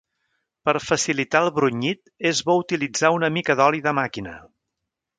[0.69, 2.01] Per facilitar el brunyit,
[2.31, 4.39] és bo utilitzar una mica d'oli de màquina.